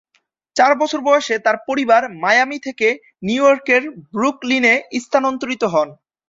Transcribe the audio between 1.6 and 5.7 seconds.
পরিবার মায়ামি থেকে নিউইয়র্কের ব্রুকলিনে স্থানান্তরিত